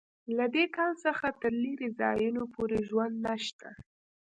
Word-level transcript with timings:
له 0.37 0.45
دې 0.53 0.65
کان 0.75 0.91
څخه 1.05 1.27
تر 1.41 1.53
لېرې 1.63 1.89
ځایونو 1.99 2.43
پورې 2.55 2.77
ژوند 2.87 3.15
نشته 3.27 3.69